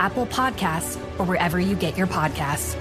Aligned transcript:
Apple 0.00 0.26
Podcasts, 0.26 0.96
or 1.18 1.24
wherever 1.24 1.58
you 1.60 1.76
get 1.76 1.96
your 1.96 2.06
podcasts. 2.06 2.76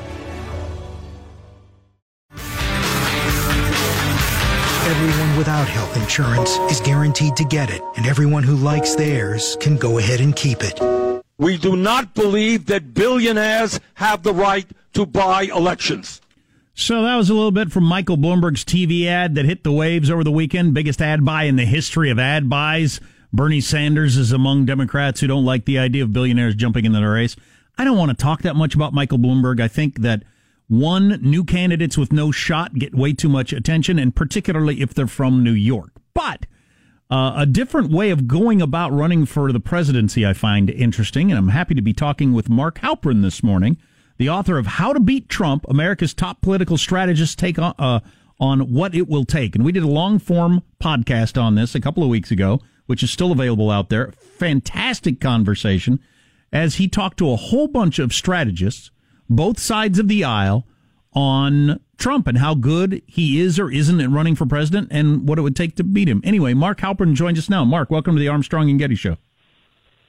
Everyone 4.87 5.37
without 5.37 5.67
health 5.67 5.97
insurance 5.97 6.57
is 6.71 6.79
guaranteed 6.79 7.35
to 7.35 7.43
get 7.43 7.69
it, 7.69 7.81
and 7.97 8.05
everyone 8.05 8.43
who 8.43 8.55
likes 8.55 8.95
theirs 8.95 9.57
can 9.59 9.75
go 9.75 9.97
ahead 9.97 10.21
and 10.21 10.35
keep 10.35 10.59
it. 10.61 10.79
We 11.37 11.57
do 11.57 11.75
not 11.75 12.15
believe 12.15 12.65
that 12.67 12.93
billionaires 12.93 13.79
have 13.95 14.23
the 14.23 14.33
right 14.33 14.65
to 14.93 15.05
buy 15.05 15.43
elections. 15.43 16.21
So 16.73 17.03
that 17.03 17.15
was 17.15 17.29
a 17.29 17.33
little 17.33 17.51
bit 17.51 17.71
from 17.71 17.83
Michael 17.83 18.17
Bloomberg's 18.17 18.63
TV 18.63 19.07
ad 19.07 19.35
that 19.35 19.45
hit 19.45 19.63
the 19.63 19.71
waves 19.71 20.09
over 20.09 20.23
the 20.23 20.31
weekend. 20.31 20.73
Biggest 20.73 21.01
ad 21.01 21.25
buy 21.25 21.43
in 21.43 21.55
the 21.55 21.65
history 21.65 22.09
of 22.09 22.17
ad 22.17 22.49
buys. 22.49 23.01
Bernie 23.37 23.61
Sanders 23.61 24.17
is 24.17 24.31
among 24.31 24.65
Democrats 24.65 25.21
who 25.21 25.27
don't 25.27 25.45
like 25.45 25.65
the 25.65 25.77
idea 25.77 26.01
of 26.01 26.11
billionaires 26.11 26.55
jumping 26.55 26.85
into 26.85 26.99
the 26.99 27.07
race. 27.07 27.35
I 27.77 27.83
don't 27.83 27.95
want 27.95 28.09
to 28.09 28.17
talk 28.17 28.41
that 28.41 28.55
much 28.55 28.73
about 28.73 28.93
Michael 28.93 29.19
Bloomberg. 29.19 29.61
I 29.61 29.67
think 29.67 30.01
that 30.01 30.23
one, 30.67 31.19
new 31.21 31.43
candidates 31.43 31.99
with 31.99 32.11
no 32.11 32.31
shot 32.31 32.73
get 32.73 32.95
way 32.95 33.13
too 33.13 33.29
much 33.29 33.53
attention, 33.53 33.99
and 33.99 34.15
particularly 34.15 34.81
if 34.81 34.95
they're 34.95 35.05
from 35.05 35.43
New 35.43 35.51
York. 35.51 35.91
But 36.15 36.47
uh, 37.11 37.33
a 37.37 37.45
different 37.45 37.91
way 37.91 38.09
of 38.09 38.27
going 38.27 38.59
about 38.59 38.91
running 38.91 39.27
for 39.27 39.51
the 39.51 39.59
presidency 39.59 40.25
I 40.25 40.33
find 40.33 40.71
interesting, 40.71 41.31
and 41.31 41.37
I'm 41.37 41.49
happy 41.49 41.75
to 41.75 41.81
be 41.83 41.93
talking 41.93 42.33
with 42.33 42.49
Mark 42.49 42.79
Halperin 42.79 43.21
this 43.21 43.43
morning 43.43 43.77
the 44.17 44.29
author 44.29 44.57
of 44.57 44.65
How 44.65 44.93
to 44.93 44.99
Beat 44.99 45.29
Trump, 45.29 45.63
America's 45.69 46.15
top 46.15 46.41
political 46.41 46.75
strategists 46.75 47.35
take 47.35 47.59
on, 47.59 47.75
uh, 47.77 47.99
on 48.39 48.73
what 48.73 48.95
it 48.95 49.07
will 49.07 49.25
take. 49.25 49.55
And 49.55 49.63
we 49.63 49.71
did 49.71 49.83
a 49.83 49.87
long 49.87 50.17
form 50.17 50.63
podcast 50.81 51.39
on 51.39 51.53
this 51.53 51.75
a 51.75 51.79
couple 51.79 52.01
of 52.01 52.09
weeks 52.09 52.31
ago, 52.31 52.59
which 52.87 53.03
is 53.03 53.11
still 53.11 53.31
available 53.31 53.69
out 53.69 53.89
there. 53.89 54.11
Fantastic 54.19 55.21
conversation 55.21 55.99
as 56.51 56.75
he 56.75 56.87
talked 56.87 57.17
to 57.19 57.31
a 57.31 57.35
whole 57.35 57.67
bunch 57.67 57.99
of 57.99 58.13
strategists, 58.13 58.89
both 59.29 59.59
sides 59.59 59.99
of 59.99 60.07
the 60.07 60.23
aisle, 60.23 60.65
on 61.13 61.79
Trump 61.97 62.27
and 62.27 62.37
how 62.37 62.53
good 62.53 63.01
he 63.07 63.39
is 63.39 63.57
or 63.57 63.71
isn't 63.71 63.99
at 63.99 64.09
running 64.09 64.35
for 64.35 64.45
president 64.45 64.87
and 64.91 65.27
what 65.27 65.39
it 65.39 65.41
would 65.41 65.55
take 65.55 65.75
to 65.75 65.83
beat 65.83 66.07
him. 66.07 66.21
Anyway, 66.23 66.53
Mark 66.53 66.79
Halperin 66.79 67.15
joins 67.15 67.39
us 67.39 67.49
now. 67.49 67.65
Mark, 67.65 67.89
welcome 67.89 68.15
to 68.15 68.19
the 68.19 68.27
Armstrong 68.27 68.69
and 68.69 68.77
Getty 68.77 68.95
Show. 68.95 69.17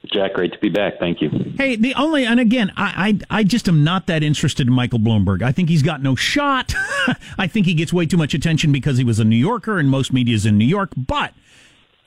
Jack, 0.05 0.33
great 0.33 0.53
to 0.53 0.59
be 0.59 0.69
back. 0.69 0.99
Thank 0.99 1.21
you. 1.21 1.29
Hey, 1.57 1.75
the 1.75 1.93
only 1.95 2.25
and 2.25 2.39
again, 2.39 2.71
I 2.77 3.19
I, 3.29 3.39
I 3.39 3.43
just 3.43 3.67
am 3.67 3.83
not 3.83 4.07
that 4.07 4.23
interested 4.23 4.67
in 4.67 4.73
Michael 4.73 4.99
Bloomberg. 4.99 5.41
I 5.41 5.51
think 5.51 5.67
he's 5.67 5.83
got 5.83 6.01
no 6.01 6.15
shot. 6.15 6.73
I 7.37 7.47
think 7.47 7.65
he 7.65 7.73
gets 7.73 7.91
way 7.91 8.05
too 8.05 8.15
much 8.15 8.33
attention 8.33 8.71
because 8.71 8.97
he 8.97 9.03
was 9.03 9.19
a 9.19 9.25
New 9.25 9.35
Yorker 9.35 9.77
and 9.77 9.89
most 9.89 10.13
media 10.13 10.35
is 10.35 10.45
in 10.45 10.57
New 10.57 10.65
York. 10.65 10.91
But 10.95 11.33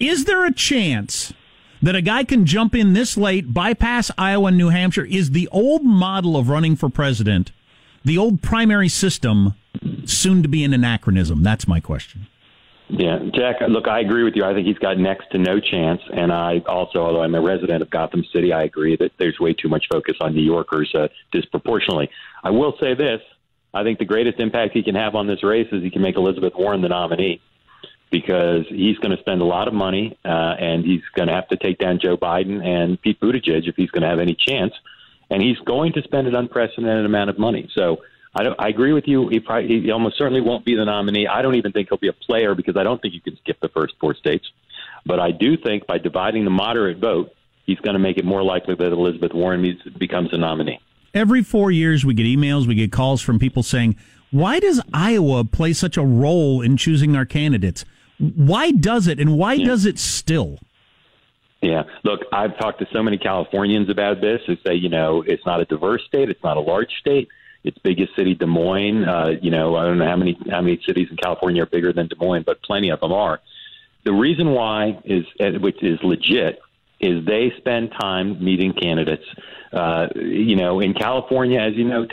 is 0.03 0.25
there 0.25 0.45
a 0.45 0.53
chance 0.53 1.33
that 1.81 1.95
a 1.95 2.03
guy 2.03 2.25
can 2.25 2.45
jump 2.45 2.75
in 2.75 2.93
this 2.93 3.17
late, 3.17 3.55
bypass 3.55 4.11
Iowa 4.19 4.49
and 4.49 4.59
New 4.59 4.71
Hampshire? 4.71 5.05
Is 5.05 5.31
the 5.31 5.49
old 5.53 5.85
model 5.85 6.37
of 6.37 6.49
running 6.49 6.75
for 6.75 6.89
president, 6.89 7.53
the 8.05 8.19
old 8.19 8.43
primary 8.43 8.89
system, 8.89 9.55
soon 10.05 10.43
to 10.43 10.49
be 10.49 10.65
an 10.65 10.75
anachronism? 10.75 11.45
That's 11.45 11.69
my 11.69 11.79
question. 11.79 12.27
Yeah, 12.89 13.21
Jack, 13.33 13.57
look, 13.69 13.89
I 13.89 14.01
agree 14.01 14.25
with 14.25 14.35
you. 14.35 14.45
I 14.45 14.53
think 14.53 14.67
he's 14.67 14.79
got 14.79 14.99
next 14.99 15.31
to 15.31 15.39
no 15.39 15.61
chance. 15.61 16.03
And 16.13 16.31
I 16.33 16.59
also, 16.67 16.99
although 16.99 17.23
I'm 17.23 17.35
a 17.35 17.41
resident 17.41 17.81
of 17.81 17.89
Gotham 17.89 18.25
City, 18.35 18.53
I 18.53 18.65
agree 18.65 18.97
that 18.97 19.13
there's 19.19 19.39
way 19.41 19.55
too 19.55 19.69
much 19.69 19.87
focus 19.91 20.17
on 20.21 20.35
New 20.35 20.43
Yorkers 20.43 20.93
uh, 20.95 21.09
disproportionately. 21.31 22.11
I 22.43 22.51
will 22.51 22.75
say 22.81 22.95
this 22.95 23.21
I 23.75 23.83
think 23.83 23.99
the 23.99 24.05
greatest 24.05 24.39
impact 24.39 24.75
he 24.75 24.83
can 24.83 24.95
have 24.95 25.15
on 25.15 25.27
this 25.27 25.43
race 25.43 25.69
is 25.73 25.83
he 25.83 25.91
can 25.91 26.03
make 26.03 26.17
Elizabeth 26.17 26.53
Warren 26.55 26.83
the 26.83 26.89
nominee 26.89 27.41
because 28.13 28.65
he's 28.69 28.97
going 28.99 29.11
to 29.11 29.21
spend 29.21 29.41
a 29.41 29.45
lot 29.45 29.67
of 29.67 29.75
money 29.75 30.17
uh, 30.25 30.29
and 30.29 30.85
he's 30.85 31.03
going 31.15 31.27
to 31.27 31.35
have 31.35 31.49
to 31.49 31.57
take 31.57 31.79
down 31.79 31.99
Joe 32.01 32.17
Biden 32.17 32.65
and 32.65 33.01
Pete 33.03 33.19
Buttigieg 33.19 33.67
if 33.67 33.75
he's 33.75 33.91
going 33.91 34.03
to 34.03 34.09
have 34.09 34.21
any 34.21 34.37
chance. 34.37 34.73
And 35.31 35.43
he's 35.43 35.59
going 35.59 35.95
to 35.95 36.03
spend 36.03 36.29
an 36.29 36.37
unprecedented 36.37 37.07
amount 37.07 37.31
of 37.31 37.39
money. 37.39 37.69
So, 37.75 38.03
I, 38.35 38.43
don't, 38.45 38.59
I 38.59 38.69
agree 38.69 38.93
with 38.93 39.07
you. 39.07 39.29
He, 39.29 39.41
probably, 39.41 39.81
he 39.81 39.91
almost 39.91 40.17
certainly 40.17 40.41
won't 40.41 40.65
be 40.65 40.75
the 40.75 40.85
nominee. 40.85 41.27
I 41.27 41.43
don't 41.43 41.55
even 41.57 41.73
think 41.73 41.89
he'll 41.89 41.99
be 41.99 42.09
a 42.09 42.15
player 42.15 42.55
because 42.55 42.77
I 42.77 42.83
don't 42.83 43.01
think 43.01 43.15
you 43.15 43.21
can 43.21 43.37
skip 43.37 43.61
the 43.61 43.69
first 43.69 43.95
four 44.01 44.15
states. 44.15 44.47
But 45.05 45.21
I 45.21 45.33
do 45.33 45.57
think 45.57 45.87
by 45.87 45.99
dividing 45.99 46.45
the 46.45 46.51
moderate 46.51 46.99
vote, 46.99 47.33
he's 47.67 47.79
going 47.81 47.95
to 47.95 47.99
make 47.99 48.17
it 48.17 48.25
more 48.25 48.43
likely 48.43 48.75
that 48.75 48.93
Elizabeth 48.93 49.35
Warren 49.35 49.79
becomes 49.99 50.33
a 50.33 50.39
nominee. 50.39 50.81
Every 51.13 51.43
four 51.43 51.71
years, 51.71 52.07
we 52.07 52.15
get 52.15 52.25
emails, 52.25 52.67
we 52.67 52.75
get 52.75 52.91
calls 52.91 53.21
from 53.21 53.39
people 53.39 53.63
saying, 53.63 53.97
why 54.31 54.61
does 54.61 54.81
Iowa 54.95 55.45
play 55.45 55.75
such 55.75 55.99
a 55.99 56.03
role 56.03 56.63
in 56.63 56.79
choosing 56.79 57.15
our 57.15 57.27
candidates? 57.27 57.85
Why 58.19 58.71
does 58.71 59.07
it, 59.07 59.19
and 59.19 59.37
why 59.37 59.55
yeah. 59.55 59.67
does 59.67 59.87
it 59.87 59.99
still? 59.99 60.59
Yeah. 61.61 61.85
Look, 62.05 62.21
I've 62.33 62.59
talked 62.59 62.81
to 62.81 62.87
so 62.93 63.03
many 63.03 63.19
Californians 63.19 63.89
about 63.89 64.21
this 64.21 64.41
who 64.47 64.57
say, 64.67 64.75
you 64.75 64.89
know, 64.89 65.23
it's 65.27 65.45
not 65.47 65.61
a 65.61 65.65
diverse 65.65 66.03
state, 66.07 66.29
it's 66.29 66.43
not 66.43 66.57
a 66.57 66.61
large 66.61 66.93
state 66.99 67.29
its 67.65 67.79
biggest 67.79 68.15
city, 68.17 68.35
Des 68.35 68.47
Moines. 68.47 69.05
Uh, 69.05 69.31
you 69.41 69.51
know, 69.51 69.77
I 69.77 69.85
don't 69.85 69.99
know 69.99 70.07
how 70.07 70.17
many 70.17 70.37
how 70.51 70.61
many 70.61 70.81
cities 70.87 71.09
in 71.11 71.17
California 71.17 71.63
are 71.63 71.67
bigger 71.67 71.93
than 71.93 72.09
Des 72.09 72.17
Moines, 72.17 72.43
but 72.45 72.63
plenty 72.63 72.91
of 72.91 73.01
them 73.01 73.13
are. 73.13 73.41
The 74.05 74.13
reason 74.13 74.51
why 74.51 75.01
is, 75.05 75.25
which 75.61 75.83
is 75.83 76.01
legit, 76.03 76.59
is 77.01 77.25
they 77.25 77.53
spend 77.59 77.93
time 77.93 78.43
meeting 78.45 78.73
candidates. 78.73 79.25
Uh, 79.73 80.09
you 80.17 80.57
know, 80.57 80.81
in 80.81 80.93
California, 80.93 81.61
as 81.61 81.75
you 81.75 81.85
know, 81.85 82.07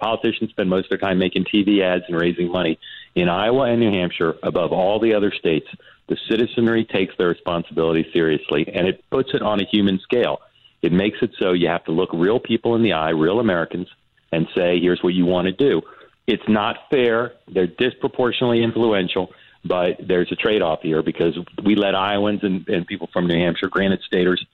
politicians 0.00 0.50
spend 0.50 0.68
most 0.68 0.86
of 0.86 0.90
their 0.90 1.08
time 1.08 1.18
making 1.18 1.44
TV 1.44 1.80
ads 1.80 2.04
and 2.08 2.20
raising 2.20 2.50
money. 2.50 2.78
In 3.18 3.28
Iowa 3.28 3.64
and 3.64 3.80
New 3.80 3.90
Hampshire, 3.90 4.36
above 4.44 4.70
all 4.70 5.00
the 5.00 5.14
other 5.14 5.32
states, 5.36 5.66
the 6.06 6.16
citizenry 6.30 6.84
takes 6.84 7.16
their 7.18 7.26
responsibility 7.26 8.08
seriously, 8.12 8.64
and 8.72 8.86
it 8.86 9.02
puts 9.10 9.30
it 9.34 9.42
on 9.42 9.58
a 9.58 9.64
human 9.64 9.98
scale. 9.98 10.38
It 10.82 10.92
makes 10.92 11.18
it 11.20 11.32
so 11.36 11.52
you 11.52 11.66
have 11.66 11.84
to 11.86 11.90
look 11.90 12.10
real 12.12 12.38
people 12.38 12.76
in 12.76 12.82
the 12.84 12.92
eye, 12.92 13.10
real 13.10 13.40
Americans, 13.40 13.88
and 14.30 14.46
say, 14.54 14.78
here's 14.78 15.02
what 15.02 15.14
you 15.14 15.26
want 15.26 15.46
to 15.46 15.52
do. 15.52 15.82
It's 16.28 16.48
not 16.48 16.76
fair. 16.90 17.32
They're 17.52 17.66
disproportionately 17.66 18.62
influential, 18.62 19.32
but 19.64 19.96
there's 19.98 20.30
a 20.30 20.36
trade 20.36 20.62
off 20.62 20.82
here 20.82 21.02
because 21.02 21.36
we 21.64 21.74
let 21.74 21.96
Iowans 21.96 22.44
and, 22.44 22.68
and 22.68 22.86
people 22.86 23.08
from 23.12 23.26
New 23.26 23.34
Hampshire, 23.36 23.68
Granite 23.68 24.02
Staters, 24.06 24.46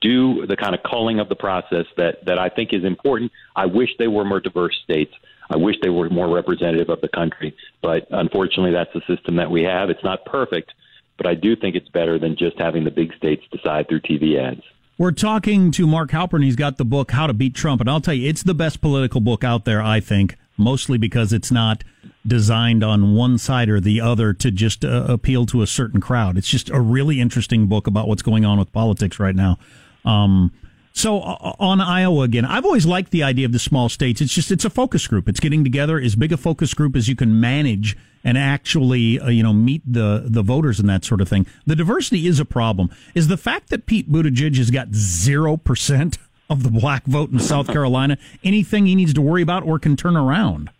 do 0.00 0.44
the 0.44 0.56
kind 0.56 0.74
of 0.74 0.82
culling 0.82 1.20
of 1.20 1.28
the 1.28 1.36
process 1.36 1.86
that, 1.96 2.24
that 2.26 2.40
I 2.40 2.48
think 2.48 2.72
is 2.72 2.82
important. 2.82 3.30
I 3.54 3.66
wish 3.66 3.90
they 3.96 4.08
were 4.08 4.24
more 4.24 4.40
diverse 4.40 4.76
states. 4.82 5.14
I 5.50 5.56
wish 5.56 5.76
they 5.82 5.88
were 5.88 6.10
more 6.10 6.28
representative 6.28 6.88
of 6.90 7.00
the 7.00 7.08
country. 7.08 7.56
But 7.82 8.06
unfortunately, 8.10 8.72
that's 8.72 8.92
the 8.92 9.02
system 9.12 9.36
that 9.36 9.50
we 9.50 9.62
have. 9.62 9.90
It's 9.90 10.04
not 10.04 10.24
perfect, 10.24 10.72
but 11.16 11.26
I 11.26 11.34
do 11.34 11.56
think 11.56 11.74
it's 11.74 11.88
better 11.88 12.18
than 12.18 12.36
just 12.36 12.58
having 12.58 12.84
the 12.84 12.90
big 12.90 13.14
states 13.14 13.44
decide 13.50 13.88
through 13.88 14.00
TV 14.00 14.38
ads. 14.38 14.62
We're 14.98 15.12
talking 15.12 15.70
to 15.72 15.86
Mark 15.86 16.10
Halperin. 16.10 16.42
He's 16.42 16.56
got 16.56 16.76
the 16.76 16.84
book 16.84 17.12
How 17.12 17.28
to 17.28 17.32
Beat 17.32 17.54
Trump, 17.54 17.80
and 17.80 17.88
I'll 17.88 18.00
tell 18.00 18.14
you, 18.14 18.28
it's 18.28 18.42
the 18.42 18.54
best 18.54 18.80
political 18.80 19.20
book 19.20 19.44
out 19.44 19.64
there. 19.64 19.80
I 19.80 20.00
think 20.00 20.36
mostly 20.58 20.98
because 20.98 21.32
it's 21.32 21.52
not 21.52 21.84
designed 22.26 22.82
on 22.82 23.14
one 23.14 23.38
side 23.38 23.68
or 23.68 23.80
the 23.80 24.00
other 24.00 24.34
to 24.34 24.50
just 24.50 24.84
uh, 24.84 25.06
appeal 25.08 25.46
to 25.46 25.62
a 25.62 25.66
certain 25.66 26.00
crowd. 26.00 26.36
It's 26.36 26.48
just 26.48 26.68
a 26.70 26.80
really 26.80 27.20
interesting 27.20 27.68
book 27.68 27.86
about 27.86 28.08
what's 28.08 28.22
going 28.22 28.44
on 28.44 28.58
with 28.58 28.72
politics 28.72 29.18
right 29.20 29.36
now. 29.36 29.56
Um, 30.04 30.52
so 30.98 31.20
uh, 31.20 31.52
on 31.58 31.80
Iowa 31.80 32.22
again, 32.22 32.44
I've 32.44 32.64
always 32.64 32.86
liked 32.86 33.10
the 33.10 33.22
idea 33.22 33.46
of 33.46 33.52
the 33.52 33.58
small 33.58 33.88
states. 33.88 34.20
It's 34.20 34.34
just 34.34 34.50
it's 34.50 34.64
a 34.64 34.70
focus 34.70 35.06
group. 35.06 35.28
It's 35.28 35.40
getting 35.40 35.62
together 35.64 35.98
as 35.98 36.16
big 36.16 36.32
a 36.32 36.36
focus 36.36 36.74
group 36.74 36.96
as 36.96 37.08
you 37.08 37.14
can 37.14 37.40
manage 37.40 37.96
and 38.24 38.36
actually 38.36 39.20
uh, 39.20 39.28
you 39.28 39.42
know 39.42 39.52
meet 39.52 39.82
the 39.86 40.24
the 40.26 40.42
voters 40.42 40.80
and 40.80 40.88
that 40.88 41.04
sort 41.04 41.20
of 41.20 41.28
thing. 41.28 41.46
The 41.66 41.76
diversity 41.76 42.26
is 42.26 42.40
a 42.40 42.44
problem. 42.44 42.90
Is 43.14 43.28
the 43.28 43.36
fact 43.36 43.70
that 43.70 43.86
Pete 43.86 44.10
Buttigieg 44.10 44.56
has 44.56 44.70
got 44.70 44.92
zero 44.92 45.56
percent 45.56 46.18
of 46.50 46.62
the 46.62 46.70
black 46.70 47.04
vote 47.04 47.30
in 47.30 47.38
South 47.38 47.68
Carolina 47.68 48.18
anything 48.42 48.86
he 48.86 48.94
needs 48.94 49.14
to 49.14 49.20
worry 49.20 49.42
about 49.42 49.62
or 49.62 49.78
can 49.78 49.96
turn 49.96 50.16
around? 50.16 50.70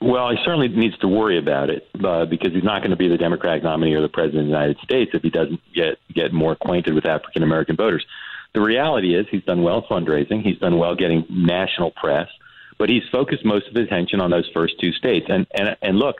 Well, 0.00 0.30
he 0.30 0.36
certainly 0.44 0.68
needs 0.68 0.96
to 0.98 1.08
worry 1.08 1.38
about 1.38 1.70
it 1.70 1.88
uh, 2.04 2.24
because 2.24 2.52
he's 2.52 2.62
not 2.62 2.82
going 2.82 2.92
to 2.92 2.96
be 2.96 3.08
the 3.08 3.16
Democratic 3.16 3.64
nominee 3.64 3.94
or 3.94 4.00
the 4.00 4.08
president 4.08 4.42
of 4.42 4.46
the 4.46 4.52
United 4.52 4.78
States 4.78 5.10
if 5.12 5.22
he 5.22 5.30
doesn't 5.30 5.60
get 5.74 5.98
get 6.14 6.32
more 6.32 6.52
acquainted 6.52 6.94
with 6.94 7.04
African 7.04 7.42
American 7.42 7.76
voters. 7.76 8.06
The 8.54 8.60
reality 8.60 9.14
is 9.14 9.26
he's 9.30 9.44
done 9.44 9.62
well 9.62 9.82
fundraising. 9.82 10.42
He's 10.42 10.58
done 10.58 10.78
well 10.78 10.94
getting 10.94 11.24
national 11.28 11.90
press, 11.92 12.28
but 12.78 12.88
he's 12.88 13.02
focused 13.12 13.44
most 13.44 13.68
of 13.68 13.74
his 13.74 13.86
attention 13.86 14.20
on 14.20 14.30
those 14.30 14.48
first 14.54 14.80
two 14.80 14.92
states. 14.92 15.26
And 15.28 15.46
and 15.54 15.76
and 15.82 15.98
look, 15.98 16.16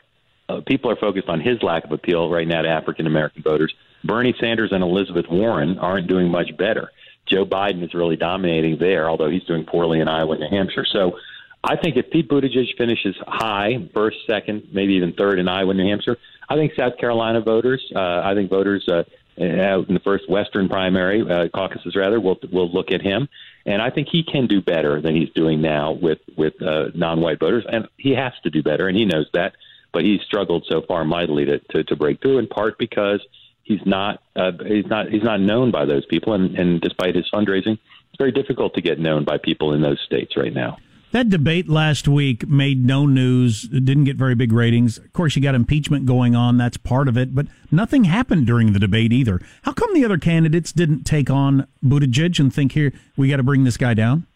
uh, 0.47 0.61
people 0.65 0.91
are 0.91 0.95
focused 0.95 1.27
on 1.27 1.39
his 1.41 1.61
lack 1.63 1.85
of 1.85 1.91
appeal 1.91 2.29
right 2.29 2.47
now 2.47 2.61
to 2.61 2.69
African 2.69 3.07
American 3.07 3.41
voters. 3.43 3.73
Bernie 4.03 4.35
Sanders 4.39 4.71
and 4.71 4.83
Elizabeth 4.83 5.25
Warren 5.29 5.77
aren't 5.77 6.07
doing 6.07 6.29
much 6.29 6.55
better. 6.57 6.91
Joe 7.27 7.45
Biden 7.45 7.83
is 7.83 7.93
really 7.93 8.15
dominating 8.15 8.77
there, 8.79 9.09
although 9.09 9.29
he's 9.29 9.43
doing 9.43 9.65
poorly 9.65 9.99
in 9.99 10.07
Iowa 10.07 10.31
and 10.33 10.41
New 10.41 10.49
Hampshire. 10.49 10.85
So 10.91 11.17
I 11.63 11.75
think 11.75 11.97
if 11.97 12.09
Pete 12.09 12.29
Buttigieg 12.29 12.77
finishes 12.77 13.15
high, 13.27 13.73
first, 13.93 14.17
second, 14.25 14.69
maybe 14.71 14.93
even 14.93 15.13
third 15.13 15.39
in 15.39 15.47
Iowa 15.47 15.71
and 15.71 15.79
New 15.79 15.89
Hampshire, 15.89 16.17
I 16.47 16.55
think 16.55 16.73
South 16.75 16.97
Carolina 16.97 17.41
voters, 17.41 17.83
uh, 17.95 18.21
I 18.23 18.33
think 18.33 18.49
voters 18.49 18.87
uh, 18.87 19.03
uh, 19.39 19.83
in 19.87 19.93
the 19.93 20.01
first 20.03 20.29
Western 20.29 20.67
primary 20.67 21.21
uh, 21.21 21.47
caucuses, 21.49 21.95
rather, 21.95 22.19
we'll 22.19 22.39
we'll 22.51 22.71
look 22.71 22.91
at 22.91 23.01
him, 23.01 23.29
and 23.65 23.81
I 23.81 23.89
think 23.89 24.09
he 24.11 24.23
can 24.23 24.47
do 24.47 24.61
better 24.61 25.01
than 25.01 25.15
he's 25.15 25.29
doing 25.31 25.61
now 25.61 25.91
with 25.93 26.19
with 26.37 26.61
uh, 26.61 26.89
non-white 26.93 27.39
voters, 27.39 27.65
and 27.71 27.87
he 27.97 28.11
has 28.11 28.33
to 28.43 28.49
do 28.49 28.61
better, 28.61 28.87
and 28.87 28.97
he 28.97 29.05
knows 29.05 29.27
that. 29.33 29.53
But 29.91 30.03
he's 30.03 30.21
struggled 30.21 30.65
so 30.69 30.81
far 30.81 31.05
mightily 31.05 31.45
to 31.45 31.59
to, 31.59 31.83
to 31.85 31.95
break 31.95 32.21
through, 32.21 32.39
in 32.39 32.47
part 32.47 32.77
because 32.77 33.25
he's 33.63 33.85
not 33.85 34.21
uh, 34.35 34.51
he's 34.65 34.87
not 34.87 35.09
he's 35.09 35.23
not 35.23 35.39
known 35.39 35.71
by 35.71 35.85
those 35.85 36.05
people, 36.05 36.33
and, 36.33 36.57
and 36.57 36.81
despite 36.81 37.15
his 37.15 37.29
fundraising, 37.31 37.77
it's 38.09 38.17
very 38.17 38.31
difficult 38.31 38.73
to 38.75 38.81
get 38.81 38.99
known 38.99 39.23
by 39.23 39.37
people 39.37 39.73
in 39.73 39.81
those 39.81 39.99
states 40.05 40.35
right 40.35 40.53
now. 40.53 40.77
That 41.11 41.29
debate 41.29 41.67
last 41.67 42.07
week 42.07 42.47
made 42.47 42.85
no 42.85 43.07
news, 43.07 43.63
didn't 43.63 44.03
get 44.03 44.15
very 44.15 44.35
big 44.35 44.51
ratings. 44.51 44.99
Of 44.99 45.11
course, 45.11 45.35
you 45.35 45.41
got 45.41 45.55
impeachment 45.55 46.05
going 46.05 46.35
on, 46.35 46.57
that's 46.57 46.77
part 46.77 47.07
of 47.07 47.17
it, 47.17 47.33
but 47.33 47.47
nothing 47.71 48.03
happened 48.03 48.45
during 48.45 48.73
the 48.73 48.79
debate 48.79 49.11
either. 49.11 49.41
How 49.63 49.73
come 49.73 49.95
the 49.95 50.05
other 50.05 50.19
candidates 50.19 50.71
didn't 50.71 51.05
take 51.05 51.31
on 51.31 51.65
Buttigieg 51.83 52.39
and 52.39 52.53
think, 52.53 52.73
here, 52.73 52.93
we 53.17 53.27
got 53.27 53.37
to 53.37 53.43
bring 53.43 53.63
this 53.63 53.75
guy 53.75 53.95
down? 53.95 54.27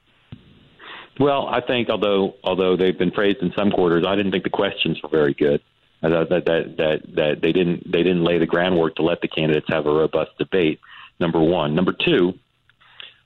Well, 1.19 1.47
I 1.47 1.61
think 1.61 1.91
although 1.91 2.33
although 2.43 2.75
they've 2.75 2.97
been 2.97 3.11
praised 3.11 3.37
in 3.43 3.53
some 3.55 3.69
quarters, 3.69 4.03
I 4.07 4.15
didn't 4.15 4.31
think 4.31 4.43
the 4.43 4.49
questions 4.49 4.99
were 5.03 5.09
very 5.09 5.35
good. 5.35 5.61
Uh, 6.01 6.07
I 6.07 6.09
thought 6.09 6.29
that 6.29 6.45
that 6.45 6.77
that, 6.77 7.15
that 7.15 7.41
they 7.43 7.51
didn't 7.51 7.91
they 7.91 8.01
didn't 8.01 8.23
lay 8.23 8.39
the 8.39 8.47
groundwork 8.47 8.95
to 8.95 9.03
let 9.03 9.21
the 9.21 9.27
candidates 9.27 9.67
have 9.69 9.85
a 9.85 9.93
robust 9.93 10.31
debate. 10.39 10.79
Number 11.19 11.39
one. 11.39 11.75
Number 11.75 11.93
two, 11.93 12.33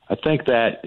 I 0.10 0.16
think 0.16 0.46
that 0.46 0.84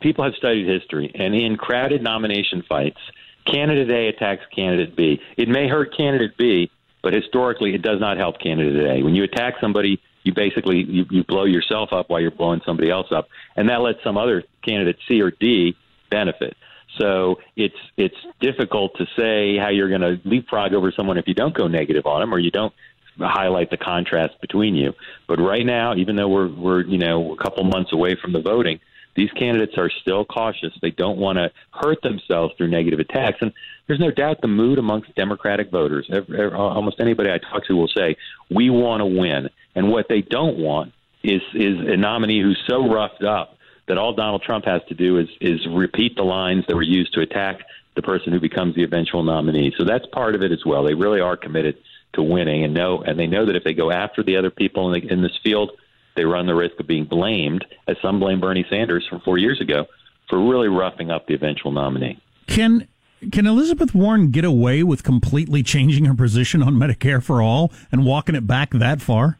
people 0.00 0.24
have 0.24 0.34
studied 0.34 0.68
history, 0.68 1.10
and 1.14 1.34
in 1.34 1.56
crowded 1.56 2.02
nomination 2.02 2.62
fights, 2.68 3.00
candidate 3.46 3.90
A 3.90 4.08
attacks 4.08 4.42
candidate 4.54 4.96
B. 4.96 5.20
It 5.36 5.48
may 5.48 5.68
hurt 5.68 5.96
candidate 5.96 6.36
B, 6.36 6.70
but 7.02 7.12
historically, 7.12 7.74
it 7.74 7.82
does 7.82 8.00
not 8.00 8.16
help 8.16 8.38
candidate 8.40 8.98
A. 8.98 9.02
When 9.02 9.14
you 9.14 9.24
attack 9.24 9.54
somebody, 9.60 10.00
you 10.22 10.32
basically 10.34 10.78
you, 10.78 11.04
you 11.10 11.24
blow 11.24 11.44
yourself 11.44 11.92
up 11.92 12.10
while 12.10 12.20
you're 12.20 12.30
blowing 12.30 12.60
somebody 12.64 12.90
else 12.90 13.08
up, 13.10 13.28
and 13.56 13.68
that 13.70 13.80
lets 13.80 14.02
some 14.02 14.16
other 14.16 14.44
candidate 14.62 14.98
C 15.08 15.20
or 15.20 15.30
D 15.30 15.76
benefit. 16.10 16.56
So 16.98 17.40
it's 17.56 17.76
it's 17.96 18.16
difficult 18.40 18.96
to 18.98 19.06
say 19.16 19.56
how 19.58 19.68
you're 19.68 19.88
going 19.88 20.00
to 20.00 20.20
leapfrog 20.28 20.74
over 20.74 20.92
someone 20.92 21.18
if 21.18 21.28
you 21.28 21.34
don't 21.34 21.54
go 21.54 21.68
negative 21.68 22.06
on 22.06 22.20
them 22.20 22.34
or 22.34 22.38
you 22.38 22.50
don't 22.50 22.72
highlight 23.18 23.70
the 23.70 23.76
contrast 23.76 24.40
between 24.40 24.74
you. 24.74 24.92
But 25.26 25.38
right 25.38 25.64
now, 25.64 25.94
even 25.94 26.16
though 26.16 26.28
we're 26.28 26.48
we're 26.48 26.84
you 26.84 26.98
know 26.98 27.32
a 27.32 27.36
couple 27.36 27.64
months 27.64 27.92
away 27.92 28.16
from 28.20 28.32
the 28.32 28.40
voting, 28.40 28.80
these 29.14 29.30
candidates 29.32 29.74
are 29.78 29.90
still 30.02 30.24
cautious. 30.24 30.72
They 30.80 30.90
don't 30.90 31.18
want 31.18 31.38
to 31.38 31.50
hurt 31.70 32.02
themselves 32.02 32.54
through 32.56 32.68
negative 32.68 33.00
attacks, 33.00 33.38
and 33.40 33.52
there's 33.86 34.00
no 34.00 34.10
doubt 34.10 34.40
the 34.42 34.48
mood 34.48 34.78
amongst 34.78 35.14
Democratic 35.14 35.70
voters. 35.70 36.08
Every, 36.12 36.38
every, 36.38 36.56
almost 36.56 37.00
anybody 37.00 37.30
I 37.30 37.38
talk 37.38 37.66
to 37.66 37.74
will 37.74 37.88
say 37.88 38.16
we 38.50 38.70
want 38.70 39.00
to 39.00 39.06
win, 39.06 39.48
and 39.74 39.90
what 39.90 40.06
they 40.08 40.20
don't 40.20 40.58
want 40.58 40.92
is 41.22 41.42
is 41.54 41.78
a 41.80 41.96
nominee 41.96 42.42
who's 42.42 42.62
so 42.68 42.88
roughed 42.88 43.24
up 43.24 43.56
that 43.88 43.98
all 43.98 44.12
Donald 44.12 44.42
Trump 44.42 44.64
has 44.66 44.82
to 44.88 44.94
do 44.94 45.18
is 45.18 45.28
is 45.40 45.66
repeat 45.68 46.16
the 46.16 46.22
lines 46.22 46.64
that 46.68 46.76
were 46.76 46.82
used 46.82 47.14
to 47.14 47.20
attack 47.20 47.60
the 47.94 48.02
person 48.02 48.32
who 48.32 48.40
becomes 48.40 48.74
the 48.74 48.84
eventual 48.84 49.22
nominee. 49.22 49.72
So 49.78 49.84
that's 49.84 50.04
part 50.12 50.34
of 50.34 50.42
it 50.42 50.52
as 50.52 50.64
well. 50.66 50.84
They 50.84 50.94
really 50.94 51.20
are 51.20 51.36
committed 51.36 51.78
to 52.16 52.22
winning 52.22 52.64
and 52.64 52.74
know 52.74 53.02
and 53.02 53.18
they 53.18 53.26
know 53.26 53.46
that 53.46 53.56
if 53.56 53.64
they 53.64 53.72
go 53.72 53.90
after 53.90 54.22
the 54.22 54.36
other 54.36 54.50
people 54.50 54.92
in, 54.92 55.00
the, 55.00 55.12
in 55.12 55.22
this 55.22 55.38
field, 55.42 55.70
they 56.16 56.24
run 56.24 56.46
the 56.46 56.54
risk 56.54 56.80
of 56.80 56.86
being 56.86 57.04
blamed, 57.04 57.64
as 57.86 57.96
some 58.02 58.18
blame 58.18 58.40
Bernie 58.40 58.66
Sanders 58.68 59.06
from 59.08 59.20
four 59.20 59.38
years 59.38 59.60
ago, 59.60 59.86
for 60.28 60.38
really 60.48 60.68
roughing 60.68 61.10
up 61.10 61.26
the 61.26 61.34
eventual 61.34 61.72
nominee. 61.72 62.20
Can 62.46 62.88
can 63.32 63.46
Elizabeth 63.46 63.94
Warren 63.94 64.30
get 64.30 64.44
away 64.44 64.82
with 64.82 65.02
completely 65.02 65.62
changing 65.62 66.04
her 66.04 66.14
position 66.14 66.62
on 66.62 66.74
Medicare 66.74 67.22
for 67.22 67.40
all 67.40 67.72
and 67.90 68.04
walking 68.04 68.34
it 68.34 68.46
back 68.46 68.70
that 68.72 69.00
far? 69.00 69.38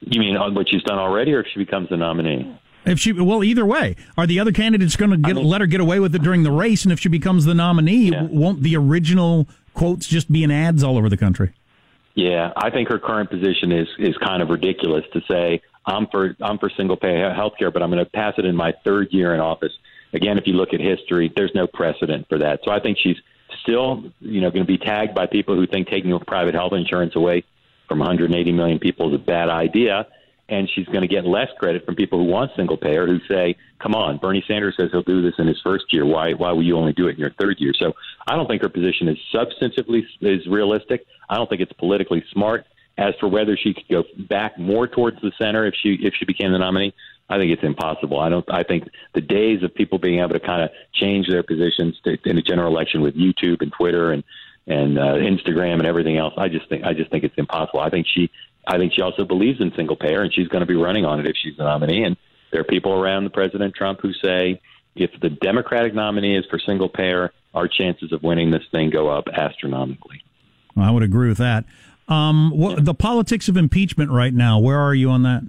You 0.00 0.20
mean 0.20 0.36
on 0.36 0.54
what 0.54 0.68
she's 0.68 0.82
done 0.82 0.98
already, 0.98 1.32
or 1.32 1.40
if 1.40 1.46
she 1.52 1.58
becomes 1.58 1.90
the 1.90 1.96
nominee? 1.96 2.56
If 2.86 2.98
she 2.98 3.12
well, 3.12 3.44
either 3.44 3.66
way, 3.66 3.96
are 4.16 4.26
the 4.26 4.40
other 4.40 4.52
candidates 4.52 4.96
going 4.96 5.10
to 5.10 5.18
get 5.18 5.32
I 5.32 5.34
mean, 5.34 5.46
let 5.46 5.60
her 5.60 5.66
get 5.66 5.80
away 5.80 6.00
with 6.00 6.14
it 6.14 6.22
during 6.22 6.42
the 6.42 6.50
race? 6.50 6.84
And 6.84 6.92
if 6.92 6.98
she 6.98 7.08
becomes 7.08 7.44
the 7.44 7.54
nominee, 7.54 8.10
yeah. 8.10 8.22
won't 8.22 8.62
the 8.62 8.76
original 8.76 9.48
quotes 9.74 10.06
just 10.06 10.30
being 10.30 10.50
ads 10.50 10.82
all 10.82 10.96
over 10.96 11.08
the 11.08 11.16
country? 11.16 11.52
Yeah, 12.14 12.52
I 12.56 12.70
think 12.70 12.88
her 12.88 12.98
current 12.98 13.30
position 13.30 13.72
is 13.72 13.88
is 13.98 14.16
kind 14.18 14.42
of 14.42 14.48
ridiculous 14.48 15.04
to 15.12 15.20
say 15.30 15.62
I'm 15.86 16.06
for 16.08 16.36
I'm 16.40 16.58
for 16.58 16.70
single 16.76 16.96
payer 16.96 17.32
health 17.32 17.54
care, 17.58 17.70
but 17.70 17.82
I'm 17.82 17.90
going 17.90 18.04
to 18.04 18.10
pass 18.10 18.34
it 18.36 18.44
in 18.44 18.56
my 18.56 18.72
third 18.84 19.08
year 19.10 19.34
in 19.34 19.40
office. 19.40 19.72
Again, 20.12 20.38
if 20.38 20.46
you 20.46 20.54
look 20.54 20.74
at 20.74 20.80
history, 20.80 21.32
there's 21.34 21.52
no 21.54 21.66
precedent 21.66 22.26
for 22.28 22.38
that. 22.38 22.60
So 22.64 22.72
I 22.72 22.80
think 22.80 22.98
she's 23.00 23.16
still, 23.62 24.04
you 24.20 24.40
know, 24.40 24.50
going 24.50 24.64
to 24.64 24.70
be 24.70 24.78
tagged 24.78 25.14
by 25.14 25.26
people 25.26 25.54
who 25.54 25.66
think 25.66 25.88
taking 25.88 26.18
private 26.20 26.54
health 26.54 26.72
insurance 26.72 27.14
away 27.14 27.44
from 27.88 28.00
180 28.00 28.52
million 28.52 28.78
people 28.78 29.08
is 29.08 29.20
a 29.20 29.24
bad 29.24 29.48
idea 29.48 30.06
and 30.50 30.68
she's 30.74 30.86
going 30.86 31.02
to 31.02 31.08
get 31.08 31.24
less 31.24 31.48
credit 31.58 31.86
from 31.86 31.94
people 31.94 32.18
who 32.18 32.24
want 32.24 32.50
single 32.56 32.76
payer 32.76 33.06
who 33.06 33.20
say, 33.28 33.56
"Come 33.78 33.94
on, 33.94 34.18
Bernie 34.18 34.44
Sanders 34.46 34.74
says 34.78 34.90
he'll 34.90 35.02
do 35.02 35.22
this 35.22 35.34
in 35.38 35.46
his 35.46 35.60
first 35.62 35.84
year. 35.90 36.04
Why 36.04 36.32
why 36.32 36.52
will 36.52 36.64
you 36.64 36.76
only 36.76 36.92
do 36.92 37.06
it 37.08 37.12
in 37.12 37.18
your 37.18 37.32
third 37.40 37.56
year?" 37.60 37.72
So 37.78 37.94
I 38.28 38.36
don't 38.36 38.46
think 38.46 38.62
her 38.62 38.68
position 38.68 39.08
is 39.08 39.16
substantively 39.32 40.02
is 40.20 40.46
realistic. 40.46 41.06
I 41.28 41.36
don't 41.36 41.48
think 41.48 41.60
it's 41.60 41.72
politically 41.74 42.24
smart. 42.32 42.66
As 42.98 43.14
for 43.18 43.28
whether 43.28 43.56
she 43.56 43.72
could 43.72 43.88
go 43.88 44.04
back 44.28 44.58
more 44.58 44.86
towards 44.86 45.22
the 45.22 45.32
center 45.40 45.64
if 45.64 45.74
she 45.80 45.94
if 46.02 46.12
she 46.18 46.26
became 46.26 46.52
the 46.52 46.58
nominee, 46.58 46.92
I 47.30 47.38
think 47.38 47.52
it's 47.52 47.62
impossible. 47.62 48.18
I 48.18 48.28
don't. 48.28 48.44
I 48.52 48.64
think 48.64 48.88
the 49.14 49.20
days 49.20 49.62
of 49.62 49.74
people 49.74 49.98
being 49.98 50.18
able 50.18 50.30
to 50.30 50.40
kind 50.40 50.62
of 50.62 50.70
change 50.92 51.28
their 51.28 51.44
positions 51.44 51.98
to, 52.04 52.18
in 52.24 52.36
a 52.36 52.42
general 52.42 52.70
election 52.70 53.00
with 53.00 53.14
YouTube 53.14 53.62
and 53.62 53.72
Twitter 53.72 54.10
and 54.10 54.24
and 54.66 54.98
uh, 54.98 55.14
Instagram 55.14 55.74
and 55.74 55.86
everything 55.86 56.18
else, 56.18 56.34
I 56.36 56.48
just 56.48 56.68
think 56.68 56.84
I 56.84 56.92
just 56.92 57.10
think 57.10 57.22
it's 57.22 57.34
impossible. 57.38 57.80
I 57.80 57.88
think 57.88 58.06
she 58.12 58.30
I 58.70 58.78
think 58.78 58.92
she 58.94 59.02
also 59.02 59.24
believes 59.24 59.60
in 59.60 59.72
single 59.74 59.96
payer, 59.96 60.22
and 60.22 60.32
she's 60.32 60.46
going 60.46 60.60
to 60.60 60.66
be 60.66 60.76
running 60.76 61.04
on 61.04 61.18
it 61.18 61.26
if 61.26 61.34
she's 61.42 61.56
the 61.56 61.64
nominee. 61.64 62.04
And 62.04 62.16
there 62.52 62.60
are 62.60 62.64
people 62.64 62.92
around 62.92 63.24
the 63.24 63.30
President 63.30 63.74
Trump 63.74 64.00
who 64.00 64.12
say 64.12 64.60
if 64.94 65.10
the 65.20 65.28
Democratic 65.28 65.92
nominee 65.92 66.36
is 66.36 66.44
for 66.48 66.60
single 66.60 66.88
payer, 66.88 67.32
our 67.52 67.66
chances 67.66 68.12
of 68.12 68.22
winning 68.22 68.52
this 68.52 68.62
thing 68.70 68.90
go 68.90 69.08
up 69.08 69.26
astronomically. 69.28 70.22
Well, 70.76 70.86
I 70.86 70.92
would 70.92 71.02
agree 71.02 71.28
with 71.28 71.38
that. 71.38 71.64
Um, 72.06 72.50
what, 72.50 72.84
the 72.84 72.94
politics 72.94 73.48
of 73.48 73.56
impeachment 73.56 74.12
right 74.12 74.32
now, 74.32 74.60
where 74.60 74.78
are 74.78 74.94
you 74.94 75.10
on 75.10 75.24
that? 75.24 75.42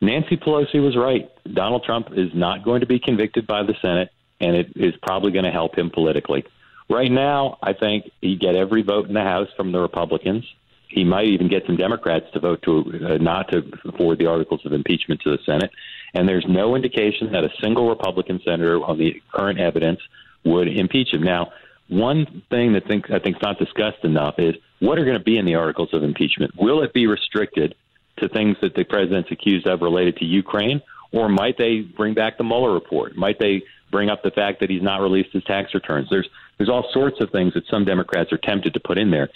Nancy 0.00 0.36
Pelosi 0.36 0.82
was 0.82 0.96
right. 0.96 1.30
Donald 1.54 1.84
Trump 1.84 2.08
is 2.12 2.30
not 2.34 2.64
going 2.64 2.80
to 2.80 2.86
be 2.86 2.98
convicted 2.98 3.46
by 3.46 3.62
the 3.62 3.74
Senate, 3.80 4.10
and 4.40 4.56
it 4.56 4.72
is 4.74 4.94
probably 5.02 5.30
going 5.30 5.44
to 5.44 5.52
help 5.52 5.78
him 5.78 5.90
politically. 5.90 6.44
Right 6.90 7.10
now, 7.10 7.58
I 7.62 7.72
think 7.72 8.10
he 8.20 8.36
get 8.36 8.56
every 8.56 8.82
vote 8.82 9.06
in 9.08 9.14
the 9.14 9.22
House 9.22 9.48
from 9.56 9.72
the 9.72 9.78
Republicans. 9.80 10.44
He 10.88 11.04
might 11.04 11.26
even 11.26 11.48
get 11.48 11.64
some 11.66 11.76
Democrats 11.76 12.26
to 12.32 12.40
vote 12.40 12.62
to 12.62 12.84
uh, 13.04 13.16
not 13.18 13.50
to 13.50 13.62
forward 13.96 14.18
the 14.18 14.26
articles 14.26 14.64
of 14.64 14.72
impeachment 14.72 15.20
to 15.22 15.30
the 15.30 15.38
Senate. 15.44 15.70
And 16.14 16.28
there's 16.28 16.46
no 16.48 16.76
indication 16.76 17.32
that 17.32 17.44
a 17.44 17.50
single 17.60 17.88
Republican 17.88 18.40
senator 18.44 18.82
on 18.82 18.98
the 18.98 19.20
current 19.32 19.58
evidence 19.58 20.00
would 20.44 20.68
impeach 20.68 21.12
him. 21.12 21.22
Now, 21.22 21.52
one 21.88 22.42
thing 22.50 22.72
that 22.72 22.86
think, 22.86 23.10
I 23.10 23.18
think 23.18 23.36
is 23.36 23.42
not 23.42 23.58
discussed 23.58 24.04
enough 24.04 24.36
is 24.38 24.54
what 24.80 24.98
are 24.98 25.04
going 25.04 25.18
to 25.18 25.24
be 25.24 25.38
in 25.38 25.44
the 25.44 25.54
articles 25.54 25.90
of 25.92 26.02
impeachment? 26.02 26.52
Will 26.56 26.82
it 26.82 26.92
be 26.92 27.06
restricted 27.06 27.74
to 28.18 28.28
things 28.28 28.56
that 28.62 28.74
the 28.74 28.84
president's 28.84 29.30
accused 29.30 29.66
of 29.66 29.82
related 29.82 30.16
to 30.16 30.24
Ukraine, 30.24 30.80
or 31.12 31.28
might 31.28 31.58
they 31.58 31.80
bring 31.80 32.14
back 32.14 32.38
the 32.38 32.44
Mueller 32.44 32.72
report? 32.72 33.16
Might 33.16 33.38
they 33.38 33.62
bring 33.90 34.10
up 34.10 34.22
the 34.22 34.30
fact 34.30 34.60
that 34.60 34.70
he's 34.70 34.82
not 34.82 35.00
released 35.00 35.32
his 35.32 35.44
tax 35.44 35.74
returns? 35.74 36.08
There's 36.10 36.28
there's 36.58 36.70
all 36.70 36.88
sorts 36.92 37.20
of 37.20 37.30
things 37.30 37.52
that 37.52 37.66
some 37.70 37.84
Democrats 37.84 38.32
are 38.32 38.38
tempted 38.38 38.72
to 38.74 38.80
put 38.80 38.96
in 38.96 39.10
there. 39.10 39.28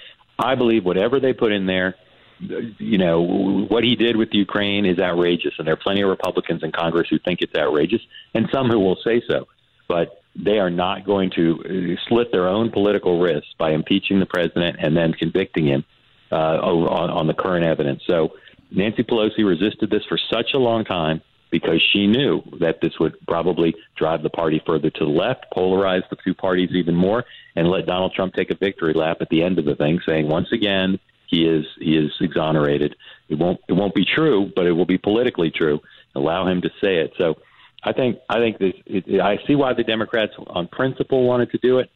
I 0.43 0.55
believe 0.55 0.85
whatever 0.85 1.21
they 1.21 1.33
put 1.33 1.53
in 1.53 1.67
there, 1.67 1.97
you 2.41 2.99
know, 2.99 3.21
what 3.21 3.85
he 3.85 3.97
did 3.97 4.17
with 4.17 4.31
Ukraine 4.33 4.87
is 4.87 4.99
outrageous, 4.99 5.55
and 5.59 5.67
there 5.67 5.75
are 5.75 5.85
plenty 5.85 6.01
of 6.01 6.09
Republicans 6.09 6.63
in 6.63 6.73
Congress 6.73 7.09
who 7.11 7.19
think 7.19 7.43
it's 7.43 7.55
outrageous, 7.55 8.01
and 8.35 8.49
some 8.53 8.69
who 8.71 8.79
will 8.79 8.97
say 9.05 9.23
so. 9.29 9.47
But 9.89 10.23
they 10.37 10.59
are 10.59 10.71
not 10.71 11.05
going 11.05 11.31
to 11.37 11.97
slit 12.09 12.33
their 12.33 12.49
own 12.49 12.71
political 12.71 13.21
wrists 13.21 13.53
by 13.59 13.73
impeaching 13.73 14.21
the 14.21 14.27
president 14.27 14.77
and 14.81 14.97
then 14.97 15.13
convicting 15.13 15.67
him 15.67 15.85
uh, 16.33 16.35
on, 16.35 17.11
on 17.11 17.27
the 17.27 17.35
current 17.35 17.67
evidence. 17.67 18.03
So 18.07 18.35
Nancy 18.71 19.03
Pelosi 19.03 19.45
resisted 19.45 19.91
this 19.91 20.05
for 20.09 20.19
such 20.33 20.55
a 20.55 20.59
long 20.59 20.85
time 20.85 21.21
because 21.51 21.83
she 21.93 22.07
knew 22.07 22.43
that 22.61 22.81
this 22.81 22.99
would 22.99 23.15
probably 23.27 23.75
drive 23.97 24.23
the 24.23 24.31
party 24.31 24.63
further 24.65 24.91
to 24.91 25.05
the 25.05 25.11
left, 25.11 25.47
polarize 25.55 26.09
the 26.11 26.17
two 26.25 26.35
parties 26.35 26.71
even 26.73 26.95
more, 26.95 27.25
and 27.57 27.69
let 27.69 27.87
Donald 27.87 28.13
Trump 28.15 28.35
take 28.35 28.51
a 28.51 28.55
victory 28.55 28.93
lap 28.95 29.19
at 29.21 29.29
the 29.29 29.43
end 29.43 29.59
of 29.59 29.65
the 29.65 29.75
thing, 29.75 30.01
saying 30.07 30.29
once 30.29 30.53
again 30.53 30.99
he 31.27 31.47
is 31.47 31.65
he 31.79 31.97
is 31.97 32.13
exonerated. 32.21 32.97
It 33.29 33.39
won't 33.39 33.61
it 33.69 33.73
won't 33.73 33.95
be 33.95 34.05
true, 34.05 34.51
but 34.55 34.67
it 34.67 34.73
will 34.73 34.87
be 34.87 34.99
politically 34.99 35.51
true. 35.51 35.81
Allow 36.15 36.47
him 36.49 36.63
to 36.63 36.71
say 36.81 36.97
it. 36.97 37.13
So 37.17 37.37
I 37.83 37.93
think 37.93 38.19
I 38.29 38.39
think 38.39 38.59
this. 38.59 38.75
It, 38.87 39.21
I 39.21 39.39
see 39.47 39.55
why 39.55 39.73
the 39.75 39.85
Democrats, 39.85 40.33
on 40.47 40.69
principle, 40.69 41.25
wanted 41.27 41.51
to 41.53 41.59
do 41.59 41.79
it 41.79 41.91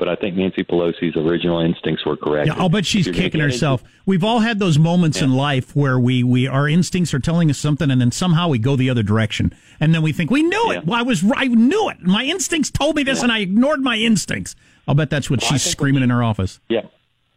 but 0.00 0.08
I 0.08 0.16
think 0.16 0.34
Nancy 0.34 0.64
Pelosi's 0.64 1.14
original 1.14 1.60
instincts 1.60 2.04
were 2.04 2.16
correct. 2.16 2.48
Yeah, 2.48 2.54
I'll 2.56 2.70
bet 2.70 2.86
she's 2.86 3.06
kicking 3.06 3.40
herself. 3.40 3.82
Into, 3.82 3.92
We've 4.06 4.24
all 4.24 4.40
had 4.40 4.58
those 4.58 4.78
moments 4.78 5.18
yeah. 5.18 5.24
in 5.24 5.34
life 5.34 5.76
where 5.76 6.00
we, 6.00 6.24
we 6.24 6.48
our 6.48 6.66
instincts 6.66 7.14
are 7.14 7.20
telling 7.20 7.50
us 7.50 7.58
something, 7.58 7.90
and 7.90 8.00
then 8.00 8.10
somehow 8.10 8.48
we 8.48 8.58
go 8.58 8.74
the 8.74 8.90
other 8.90 9.02
direction, 9.04 9.54
and 9.78 9.94
then 9.94 10.02
we 10.02 10.12
think 10.12 10.30
we 10.30 10.42
knew 10.42 10.72
it. 10.72 10.86
Well, 10.86 10.98
I 10.98 11.02
was 11.02 11.22
I 11.36 11.46
knew 11.46 11.90
it. 11.90 12.00
My 12.00 12.24
instincts 12.24 12.70
told 12.70 12.96
me 12.96 13.02
this, 13.02 13.18
yeah. 13.18 13.24
and 13.24 13.32
I 13.32 13.40
ignored 13.40 13.80
my 13.80 13.96
instincts. 13.96 14.56
I'll 14.88 14.94
bet 14.94 15.10
that's 15.10 15.30
what 15.30 15.42
well, 15.42 15.50
she's 15.50 15.62
screaming 15.62 16.02
in 16.02 16.10
her 16.10 16.24
office. 16.24 16.58
Yeah, 16.70 16.86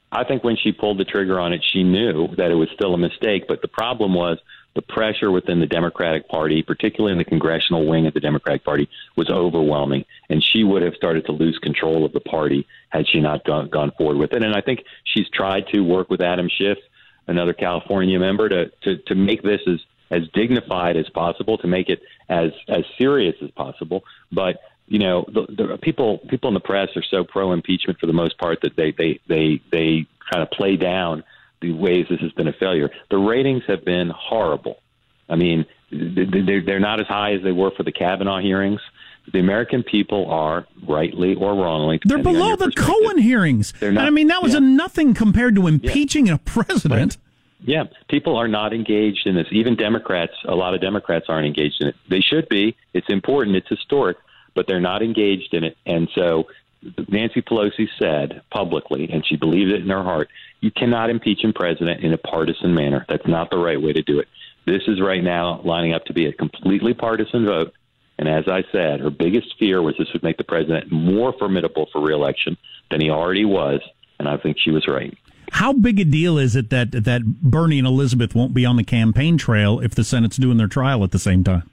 I 0.10 0.24
think 0.24 0.44
when 0.44 0.56
she 0.56 0.72
pulled 0.72 1.00
the 1.00 1.06
trigger 1.06 1.40
on 1.40 1.52
it, 1.52 1.62
she 1.74 1.84
knew 1.84 2.30
that 2.38 2.50
it 2.50 2.56
was 2.56 2.70
still 2.74 2.94
a 2.94 2.98
mistake. 2.98 3.44
But 3.48 3.62
the 3.62 3.68
problem 3.68 4.14
was 4.14 4.40
the 4.76 4.82
pressure 4.82 5.32
within 5.32 5.60
the 5.60 5.68
Democratic 5.68 6.28
Party, 6.28 6.64
particularly 6.64 7.12
in 7.12 7.18
the 7.18 7.24
congressional 7.24 7.86
wing 7.86 8.08
of 8.08 8.14
the 8.14 8.20
Democratic 8.20 8.64
Party, 8.64 8.90
was 9.16 9.30
overwhelming. 9.30 10.06
And 10.30 10.44
she 10.44 10.64
would 10.64 10.82
have 10.82 10.96
started 10.96 11.26
to 11.26 11.32
lose 11.32 11.58
control 11.60 12.06
of 12.06 12.14
the 12.14 12.20
party 12.20 12.66
had 12.90 13.08
she 13.08 13.20
not 13.20 13.44
gone, 13.44 13.70
gone 13.70 13.92
forward 13.98 14.18
with 14.18 14.34
it. 14.34 14.44
And 14.44 14.56
I 14.56 14.62
think 14.62 14.84
she's 15.04 15.30
tried 15.30 15.68
to 15.68 15.82
work 15.82 16.10
with 16.10 16.22
Adam 16.22 16.50
Schiff, 16.50 16.78
another 17.28 17.54
California 17.54 18.20
member, 18.20 18.50
to, 18.50 18.72
to, 18.84 18.98
to 18.98 19.16
make 19.16 19.44
this 19.44 19.62
as, 19.68 19.80
as 20.10 20.28
dignified 20.34 20.98
as 20.98 21.10
possible, 21.10 21.58
to 21.60 21.68
make 21.68 21.90
it 21.90 22.02
as, 22.30 22.52
as 22.68 22.84
serious 22.98 23.36
as 23.44 23.52
possible. 23.52 24.04
But 24.32 24.60
you 24.88 25.00
know, 25.00 25.26
the, 25.28 25.46
the 25.48 25.78
people 25.78 26.20
people 26.30 26.50
in 26.50 26.54
the 26.54 26.60
press 26.60 26.90
are 26.98 27.04
so 27.10 27.24
pro 27.24 27.54
impeachment 27.54 28.00
for 28.00 28.06
the 28.06 28.14
most 28.14 28.38
part 28.38 28.60
that 28.64 28.76
they 28.76 28.92
they 28.92 29.20
they 29.28 29.62
they 29.72 30.06
kind 30.30 30.44
of 30.44 30.52
play 30.52 30.76
down 30.76 31.24
the 31.64 31.72
ways 31.72 32.06
this 32.10 32.20
has 32.20 32.32
been 32.34 32.48
a 32.48 32.54
failure. 32.54 32.92
The 33.10 33.18
ratings 33.18 33.64
have 33.68 33.84
been 33.84 34.10
horrible. 34.10 34.78
I 35.30 35.36
mean, 35.36 35.66
they're 35.90 36.80
not 36.80 37.00
as 37.00 37.08
high 37.08 37.34
as 37.34 37.42
they 37.42 37.54
were 37.54 37.72
for 37.72 37.84
the 37.84 37.92
Kavanaugh 37.92 38.40
hearings. 38.40 38.82
The 39.32 39.40
American 39.40 39.84
people 39.84 40.30
are, 40.30 40.68
rightly 40.86 41.34
or 41.36 41.56
wrongly, 41.56 42.02
they're 42.04 42.22
below 42.22 42.58
the 42.58 42.72
Cohen 42.72 43.18
hearings. 43.18 43.74
They're 43.80 43.94
not, 43.94 44.06
I 44.06 44.10
mean, 44.10 44.28
that 44.28 44.44
was 44.44 44.52
yeah. 44.52 44.58
a 44.58 44.62
nothing 44.62 45.14
compared 45.14 45.56
to 45.56 45.68
impeaching 45.68 46.28
yeah. 46.28 46.34
a 46.34 46.38
president. 46.40 47.14
Right. 47.14 47.18
Yeah, 47.66 47.84
people 48.10 48.36
are 48.36 48.50
not 48.50 48.74
engaged 48.74 49.26
in 49.26 49.36
this. 49.36 49.48
Even 49.52 49.78
Democrats, 49.78 50.34
a 50.46 50.56
lot 50.56 50.74
of 50.74 50.82
Democrats 50.82 51.28
aren't 51.30 51.48
engaged 51.48 51.78
in 51.80 51.88
it. 51.88 51.96
They 52.10 52.20
should 52.20 52.50
be. 52.50 52.76
It's 52.94 53.08
important. 53.08 53.56
It's 53.56 53.70
historic, 53.70 54.18
but 54.54 54.68
they're 54.68 54.82
not 54.82 55.02
engaged 55.02 55.54
in 55.54 55.64
it. 55.64 55.78
And 55.86 56.10
so 56.14 56.48
Nancy 57.08 57.42
Pelosi 57.42 57.88
said 58.00 58.42
publicly, 58.52 59.10
and 59.12 59.26
she 59.26 59.36
believed 59.36 59.72
it 59.72 59.82
in 59.82 59.90
her 59.90 60.04
heart, 60.04 60.30
you 60.62 60.72
cannot 60.72 61.10
impeach 61.10 61.44
a 61.44 61.54
president 61.54 62.04
in 62.04 62.14
a 62.14 62.18
partisan 62.18 62.74
manner. 62.74 63.06
That's 63.10 63.28
not 63.28 63.50
the 63.50 63.58
right 63.58 63.82
way 63.82 63.94
to 63.94 64.02
do 64.02 64.20
it. 64.20 64.28
This 64.66 64.82
is 64.88 65.02
right 65.02 65.24
now 65.24 65.62
lining 65.64 65.94
up 65.94 66.06
to 66.06 66.14
be 66.14 66.26
a 66.26 66.34
completely 66.34 66.94
partisan 66.94 67.46
vote. 67.46 67.74
And 68.18 68.30
as 68.30 68.48
I 68.48 68.64
said, 68.72 69.00
her 69.02 69.10
biggest 69.10 69.56
fear 69.58 69.82
was 69.82 69.96
this 69.98 70.08
would 70.14 70.24
make 70.24 70.38
the 70.38 70.44
president 70.44 70.92
more 70.92 71.34
formidable 71.34 71.88
for 71.92 72.02
reelection 72.02 72.58
than 72.90 73.02
he 73.02 73.10
already 73.10 73.46
was. 73.46 73.82
And 74.20 74.30
I 74.30 74.38
think 74.38 74.58
she 74.60 74.72
was 74.72 74.88
right. 74.88 75.18
How 75.52 75.74
big 75.74 76.00
a 76.00 76.06
deal 76.06 76.38
is 76.38 76.56
it 76.56 76.70
that 76.70 76.92
that 76.92 77.24
Bernie 77.26 77.78
and 77.78 77.88
Elizabeth 77.88 78.34
won't 78.34 78.54
be 78.54 78.66
on 78.66 78.76
the 78.78 78.84
campaign 78.84 79.38
trail 79.38 79.80
if 79.80 79.94
the 79.94 80.04
Senate's 80.04 80.38
doing 80.38 80.58
their 80.58 80.68
trial 80.68 81.04
at 81.04 81.12
the 81.12 81.20
same 81.20 81.44
time? 81.44 81.70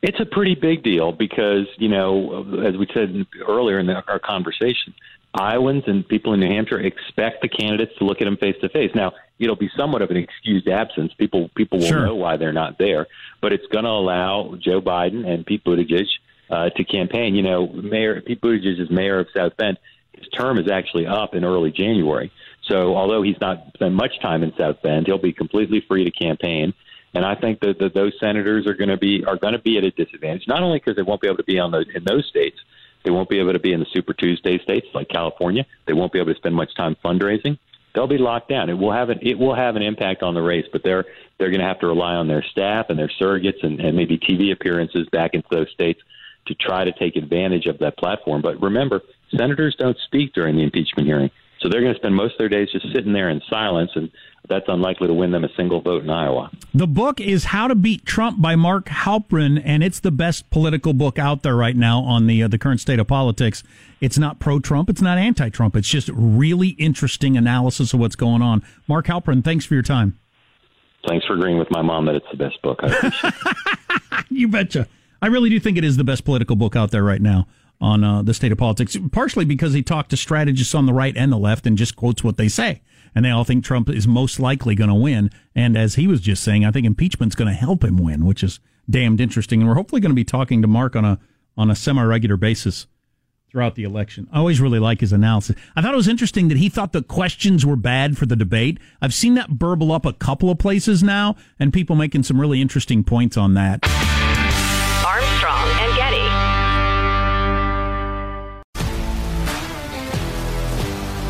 It's 0.00 0.20
a 0.20 0.26
pretty 0.26 0.54
big 0.54 0.84
deal 0.84 1.12
because, 1.12 1.66
you 1.76 1.88
know, 1.88 2.62
as 2.64 2.76
we 2.76 2.86
said 2.94 3.26
earlier 3.46 3.80
in 3.80 3.86
the, 3.86 4.02
our 4.06 4.20
conversation, 4.20 4.94
Iowans 5.34 5.84
and 5.86 6.06
people 6.06 6.32
in 6.34 6.40
New 6.40 6.48
Hampshire 6.48 6.80
expect 6.80 7.42
the 7.42 7.48
candidates 7.48 7.92
to 7.98 8.04
look 8.04 8.20
at 8.20 8.24
them 8.24 8.36
face 8.36 8.56
to 8.60 8.68
face. 8.68 8.90
Now, 8.94 9.12
it'll 9.38 9.56
be 9.56 9.70
somewhat 9.76 10.02
of 10.02 10.10
an 10.10 10.16
excused 10.16 10.68
absence. 10.68 11.12
People 11.14 11.50
people 11.54 11.78
will 11.78 11.86
sure. 11.86 12.06
know 12.06 12.14
why 12.14 12.36
they're 12.36 12.52
not 12.52 12.78
there, 12.78 13.06
but 13.40 13.52
it's 13.52 13.66
going 13.66 13.84
to 13.84 13.90
allow 13.90 14.54
Joe 14.58 14.80
Biden 14.80 15.26
and 15.26 15.44
Pete 15.44 15.64
Buttigieg 15.64 16.06
uh, 16.50 16.70
to 16.70 16.84
campaign. 16.84 17.34
You 17.34 17.42
know, 17.42 17.66
Mayor 17.66 18.20
Pete 18.20 18.40
Buttigieg 18.40 18.80
is 18.80 18.90
mayor 18.90 19.18
of 19.18 19.26
South 19.36 19.56
Bend. 19.56 19.78
His 20.12 20.28
term 20.28 20.58
is 20.58 20.70
actually 20.70 21.06
up 21.06 21.34
in 21.34 21.44
early 21.44 21.70
January. 21.70 22.32
So, 22.64 22.96
although 22.96 23.22
he's 23.22 23.40
not 23.40 23.72
spent 23.74 23.94
much 23.94 24.20
time 24.20 24.42
in 24.42 24.52
South 24.56 24.82
Bend, 24.82 25.06
he'll 25.06 25.18
be 25.18 25.32
completely 25.32 25.82
free 25.86 26.04
to 26.04 26.10
campaign. 26.10 26.74
And 27.14 27.24
I 27.24 27.34
think 27.34 27.60
that, 27.60 27.78
that 27.78 27.94
those 27.94 28.12
senators 28.20 28.66
are 28.66 28.74
going 28.74 28.90
to 28.90 28.96
be 28.96 29.24
are 29.24 29.36
going 29.36 29.54
to 29.54 29.58
be 29.58 29.78
at 29.78 29.84
a 29.84 29.90
disadvantage, 29.90 30.46
not 30.46 30.62
only 30.62 30.78
because 30.78 30.96
they 30.96 31.02
won't 31.02 31.20
be 31.20 31.26
able 31.26 31.38
to 31.38 31.44
be 31.44 31.58
on 31.58 31.70
those 31.70 31.86
in 31.94 32.04
those 32.04 32.26
states, 32.26 32.58
they 33.04 33.10
won't 33.10 33.28
be 33.28 33.38
able 33.38 33.52
to 33.52 33.58
be 33.58 33.72
in 33.72 33.80
the 33.80 33.86
Super 33.92 34.12
Tuesday 34.12 34.58
states 34.58 34.86
like 34.94 35.08
California. 35.08 35.64
They 35.86 35.94
won't 35.94 36.12
be 36.12 36.18
able 36.18 36.32
to 36.32 36.38
spend 36.38 36.54
much 36.54 36.74
time 36.76 36.96
fundraising. 37.04 37.58
They'll 37.94 38.06
be 38.06 38.18
locked 38.18 38.50
down. 38.50 38.68
It 38.68 38.74
will 38.74 38.92
have 38.92 39.08
an 39.08 39.18
it 39.22 39.38
will 39.38 39.54
have 39.54 39.76
an 39.76 39.82
impact 39.82 40.22
on 40.22 40.34
the 40.34 40.42
race, 40.42 40.66
but 40.70 40.82
they're 40.84 41.06
they're 41.38 41.50
going 41.50 41.60
to 41.60 41.66
have 41.66 41.80
to 41.80 41.86
rely 41.86 42.14
on 42.14 42.28
their 42.28 42.42
staff 42.42 42.86
and 42.90 42.98
their 42.98 43.10
surrogates 43.20 43.62
and, 43.62 43.80
and 43.80 43.96
maybe 43.96 44.18
TV 44.18 44.52
appearances 44.52 45.08
back 45.10 45.34
into 45.34 45.48
those 45.50 45.70
states 45.70 46.00
to 46.46 46.54
try 46.54 46.84
to 46.84 46.92
take 46.92 47.16
advantage 47.16 47.66
of 47.66 47.78
that 47.78 47.96
platform. 47.96 48.42
But 48.42 48.60
remember, 48.60 49.00
senators 49.30 49.76
don't 49.78 49.96
speak 50.06 50.34
during 50.34 50.56
the 50.56 50.62
impeachment 50.62 51.06
hearing. 51.06 51.30
So 51.60 51.68
they're 51.68 51.80
going 51.80 51.94
to 51.94 51.98
spend 51.98 52.14
most 52.14 52.34
of 52.34 52.38
their 52.38 52.48
days 52.48 52.68
just 52.70 52.86
sitting 52.94 53.12
there 53.12 53.28
in 53.30 53.42
silence, 53.50 53.90
and 53.96 54.10
that's 54.48 54.66
unlikely 54.68 55.08
to 55.08 55.14
win 55.14 55.32
them 55.32 55.44
a 55.44 55.48
single 55.56 55.80
vote 55.80 56.04
in 56.04 56.10
Iowa. 56.10 56.50
The 56.72 56.86
book 56.86 57.20
is 57.20 57.46
How 57.46 57.66
to 57.66 57.74
Beat 57.74 58.06
Trump 58.06 58.40
by 58.40 58.54
Mark 58.54 58.86
Halperin, 58.86 59.60
and 59.64 59.82
it's 59.82 59.98
the 59.98 60.12
best 60.12 60.50
political 60.50 60.92
book 60.92 61.18
out 61.18 61.42
there 61.42 61.56
right 61.56 61.76
now 61.76 62.00
on 62.00 62.26
the 62.28 62.44
uh, 62.44 62.48
the 62.48 62.58
current 62.58 62.80
state 62.80 63.00
of 63.00 63.08
politics. 63.08 63.64
It's 64.00 64.18
not 64.18 64.38
pro 64.38 64.60
Trump, 64.60 64.88
it's 64.88 65.02
not 65.02 65.18
anti 65.18 65.48
Trump. 65.48 65.74
It's 65.74 65.88
just 65.88 66.08
really 66.10 66.70
interesting 66.70 67.36
analysis 67.36 67.92
of 67.92 68.00
what's 68.00 68.16
going 68.16 68.42
on. 68.42 68.62
Mark 68.86 69.06
Halperin, 69.06 69.42
thanks 69.42 69.64
for 69.64 69.74
your 69.74 69.82
time. 69.82 70.18
Thanks 71.08 71.26
for 71.26 71.34
agreeing 71.34 71.58
with 71.58 71.70
my 71.70 71.82
mom 71.82 72.06
that 72.06 72.14
it's 72.14 72.26
the 72.30 72.36
best 72.36 72.60
book. 72.62 72.80
you 74.28 74.46
betcha. 74.46 74.86
I 75.20 75.26
really 75.26 75.50
do 75.50 75.58
think 75.58 75.76
it 75.76 75.84
is 75.84 75.96
the 75.96 76.04
best 76.04 76.24
political 76.24 76.54
book 76.54 76.76
out 76.76 76.92
there 76.92 77.02
right 77.02 77.20
now 77.20 77.48
on 77.80 78.02
uh, 78.02 78.22
the 78.22 78.34
state 78.34 78.52
of 78.52 78.58
politics, 78.58 78.96
partially 79.12 79.44
because 79.44 79.72
he 79.72 79.82
talked 79.82 80.10
to 80.10 80.16
strategists 80.16 80.74
on 80.74 80.86
the 80.86 80.92
right 80.92 81.16
and 81.16 81.30
the 81.30 81.38
left 81.38 81.66
and 81.66 81.78
just 81.78 81.96
quotes 81.96 82.24
what 82.24 82.36
they 82.36 82.48
say. 82.48 82.82
And 83.14 83.24
they 83.24 83.30
all 83.30 83.44
think 83.44 83.64
Trump 83.64 83.88
is 83.88 84.06
most 84.06 84.38
likely 84.38 84.74
going 84.74 84.90
to 84.90 84.94
win. 84.94 85.30
And 85.54 85.76
as 85.76 85.94
he 85.94 86.06
was 86.06 86.20
just 86.20 86.42
saying, 86.42 86.64
I 86.64 86.70
think 86.70 86.86
impeachment's 86.86 87.34
going 87.34 87.48
to 87.48 87.54
help 87.54 87.84
him 87.84 87.96
win, 87.96 88.24
which 88.24 88.42
is 88.42 88.60
damned 88.88 89.20
interesting. 89.20 89.60
And 89.60 89.68
we're 89.68 89.76
hopefully 89.76 90.00
going 90.00 90.10
to 90.10 90.16
be 90.16 90.24
talking 90.24 90.62
to 90.62 90.68
Mark 90.68 90.96
on 90.96 91.04
a 91.04 91.18
on 91.56 91.70
a 91.70 91.74
semi 91.74 92.02
regular 92.02 92.36
basis 92.36 92.86
throughout 93.50 93.74
the 93.74 93.82
election. 93.82 94.28
I 94.32 94.38
always 94.38 94.60
really 94.60 94.78
like 94.78 95.00
his 95.00 95.12
analysis. 95.12 95.56
I 95.74 95.82
thought 95.82 95.94
it 95.94 95.96
was 95.96 96.08
interesting 96.08 96.48
that 96.48 96.58
he 96.58 96.68
thought 96.68 96.92
the 96.92 97.02
questions 97.02 97.64
were 97.64 97.76
bad 97.76 98.18
for 98.18 98.26
the 98.26 98.36
debate. 98.36 98.78
I've 99.00 99.14
seen 99.14 99.34
that 99.34 99.58
burble 99.58 99.90
up 99.90 100.04
a 100.04 100.12
couple 100.12 100.50
of 100.50 100.58
places 100.58 101.02
now, 101.02 101.36
and 101.58 101.72
people 101.72 101.96
making 101.96 102.24
some 102.24 102.40
really 102.40 102.60
interesting 102.60 103.02
points 103.04 103.36
on 103.36 103.54
that. 103.54 103.80